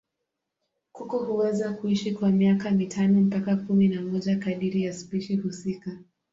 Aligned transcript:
Kuku 0.91 1.17
huweza 1.17 1.73
kuishi 1.73 2.11
kwa 2.11 2.29
miaka 2.29 2.71
mitano 2.71 3.21
mpaka 3.21 3.55
kumi 3.55 3.87
na 3.87 4.01
moja 4.01 4.35
kadiri 4.37 4.83
ya 4.83 4.93
spishi 4.93 5.35
husika. 5.35 5.97